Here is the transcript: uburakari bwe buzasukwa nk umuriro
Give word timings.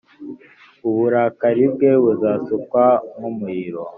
uburakari 0.87 1.63
bwe 1.73 1.91
buzasukwa 2.03 2.83
nk 3.15 3.21
umuriro 3.29 3.81